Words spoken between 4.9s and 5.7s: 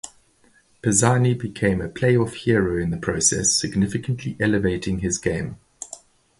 his game.